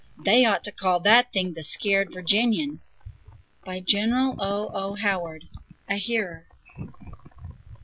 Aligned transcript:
They 0.17 0.45
ought 0.45 0.63
to 0.63 0.71
call 0.71 0.99
that 1.01 1.31
thing 1.31 1.53
'The 1.53 1.61
Skeered 1.61 2.11
Virginian!'" 2.11 2.79
(By 3.63 3.81
General 3.81 4.35
O. 4.41 4.71
O. 4.73 4.95
Howard, 4.95 5.47
a 5.87 5.97
hearer.) 5.97 6.47